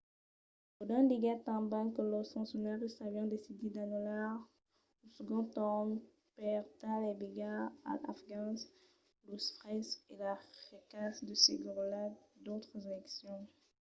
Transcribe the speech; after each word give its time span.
lodin 0.77 1.09
diguèt 1.11 1.43
tanben 1.49 1.87
que 1.95 2.01
los 2.11 2.31
foncionaris 2.35 2.95
avián 3.07 3.31
decidit 3.33 3.71
d'anullar 3.73 4.31
lo 5.01 5.07
segond 5.17 5.47
torn 5.57 5.89
per 6.37 6.59
tal 6.81 7.01
d'evitar 7.05 7.59
als 7.89 8.03
afgans 8.13 8.59
los 9.29 9.43
fraisses 9.57 10.01
e 10.11 10.13
las 10.23 10.39
riscas 10.71 11.15
de 11.27 11.35
seguretat 11.47 12.11
d'autras 12.43 12.83
eleccions 12.91 13.49